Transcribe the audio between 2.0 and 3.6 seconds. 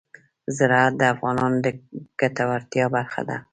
ګټورتیا برخه ده.